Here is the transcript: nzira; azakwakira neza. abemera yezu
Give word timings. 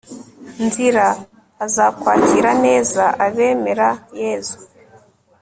nzira; 0.65 1.05
azakwakira 1.65 2.51
neza. 2.65 3.03
abemera 3.25 3.89
yezu 4.19 4.57